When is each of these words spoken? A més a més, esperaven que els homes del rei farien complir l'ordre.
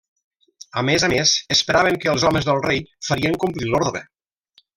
A 0.81 0.83
més 0.87 1.03
a 1.07 1.09
més, 1.11 1.33
esperaven 1.55 1.99
que 2.05 2.09
els 2.15 2.25
homes 2.31 2.49
del 2.49 2.63
rei 2.65 2.81
farien 3.11 3.39
complir 3.45 3.71
l'ordre. 3.71 4.05